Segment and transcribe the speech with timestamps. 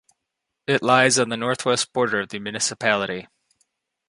[0.65, 3.27] It lies on the northwest border of the municipality.